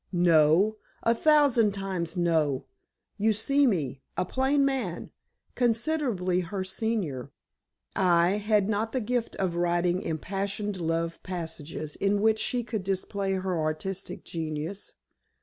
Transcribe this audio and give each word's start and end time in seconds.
No—a 0.11 1.13
thousand 1.13 1.73
times 1.75 2.17
no! 2.17 2.65
You 3.19 3.33
see 3.33 3.67
me, 3.67 4.01
a 4.17 4.25
plain 4.25 4.65
man, 4.65 5.11
considerably 5.53 6.39
her 6.39 6.63
senior. 6.63 7.29
I 7.95 8.37
had 8.37 8.67
not 8.67 8.93
the 8.93 8.99
gift 8.99 9.35
of 9.35 9.55
writing 9.55 10.01
impassioned 10.01 10.79
love 10.81 11.21
passages 11.21 11.95
in 11.95 12.19
which 12.19 12.39
she 12.39 12.63
could 12.63 12.83
display 12.83 13.33
her 13.33 13.55
artistic 13.59 14.23
genius. 14.25 14.95